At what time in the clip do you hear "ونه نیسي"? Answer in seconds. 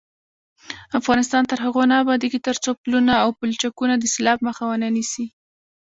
4.67-5.25